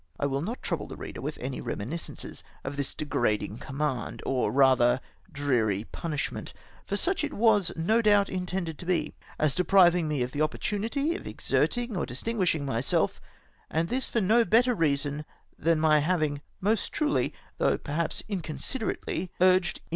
[0.19, 4.99] I will not trouble the reader with any reminiscences of this degrading command, or rather
[5.31, 6.55] dreary punishment,
[6.87, 11.15] for such it was no doubt intended to be, as depriving me of the opportunity
[11.15, 13.21] of exerting or distinguishing myself;
[13.69, 15.23] and this for no better reason,
[15.59, 19.73] than my having most truly, though perhaps inconsiderately, urged, in 170 KETIEEMENT OP LORD ST.
[19.75, 19.83] VIXCENT.